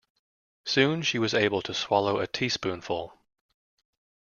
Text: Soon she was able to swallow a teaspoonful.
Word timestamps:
Soon 0.65 1.03
she 1.03 1.19
was 1.19 1.35
able 1.35 1.61
to 1.61 1.75
swallow 1.75 2.17
a 2.19 2.25
teaspoonful. 2.25 3.19